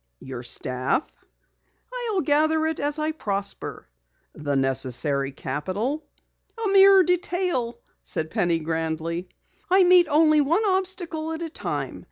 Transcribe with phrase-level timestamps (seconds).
[0.19, 1.11] "Your staff?"
[1.93, 3.87] "I'll gather it as I prosper."
[4.33, 6.03] "The necessary capital?"
[6.65, 9.29] "A mere detail," said Penny grandly.
[9.69, 11.99] "I meet only one obstacle at a time.